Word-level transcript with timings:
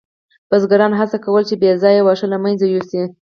بزګرانو 0.49 0.99
هڅه 1.01 1.17
کوله 1.23 1.43
چې 1.49 1.55
بې 1.61 1.71
ځایه 1.81 2.01
واښه 2.03 2.27
له 2.33 2.37
منځه 2.43 2.65
یوسي. 2.67 3.01